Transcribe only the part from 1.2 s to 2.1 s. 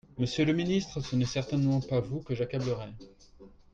certainement pas